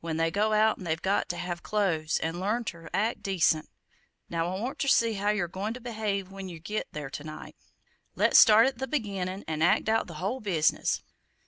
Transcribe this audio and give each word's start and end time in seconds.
When 0.00 0.18
they 0.18 0.30
go 0.30 0.52
out 0.52 0.78
they've 0.78 1.02
got 1.02 1.28
to 1.30 1.36
have 1.36 1.64
close, 1.64 2.20
and 2.20 2.38
learn 2.38 2.62
ter 2.62 2.88
act 2.94 3.24
decent! 3.24 3.68
Now, 4.30 4.54
I 4.54 4.60
want 4.60 4.78
ter 4.78 4.86
see 4.86 5.14
how 5.14 5.30
yer 5.30 5.48
goin' 5.48 5.74
to 5.74 5.80
behave 5.80 6.30
when 6.30 6.48
yer 6.48 6.60
git 6.60 6.86
there 6.92 7.10
to 7.10 7.24
night. 7.24 7.56
Let's 8.14 8.38
start 8.38 8.66
in 8.66 8.74
at 8.74 8.78
the 8.78 8.86
beginnin' 8.86 9.42
'n 9.48 9.62
act 9.62 9.88
out 9.88 10.06
the 10.06 10.22
whole 10.22 10.38
business. 10.38 11.02